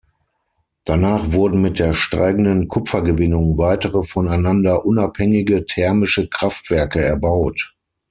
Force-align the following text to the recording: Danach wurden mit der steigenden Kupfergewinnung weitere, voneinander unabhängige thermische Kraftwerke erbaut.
Danach 0.83 1.31
wurden 1.31 1.61
mit 1.61 1.77
der 1.77 1.93
steigenden 1.93 2.67
Kupfergewinnung 2.67 3.59
weitere, 3.59 4.01
voneinander 4.01 4.83
unabhängige 4.83 5.67
thermische 5.67 6.27
Kraftwerke 6.27 6.99
erbaut. 7.03 7.75